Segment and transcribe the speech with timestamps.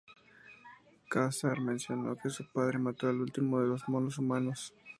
[1.11, 4.73] Ka-Zar mencionó que su padre mató al último de los monos humanos.